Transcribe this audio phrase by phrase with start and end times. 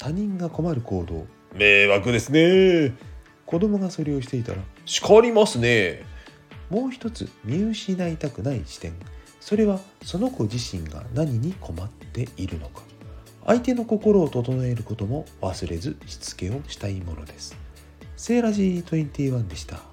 [0.00, 1.26] 他人が困る行動。
[1.54, 2.96] 迷惑ですね。
[3.44, 6.04] 子供がそれをしていたら叱りますね。
[6.70, 8.94] もう一つ見失いたくない視点。
[9.40, 12.80] それはその子自身が何に困っているのか。
[13.44, 17.54] 相手の心を整えることも忘れずしつけをしたいものです。
[18.16, 19.89] セーラジー21でした。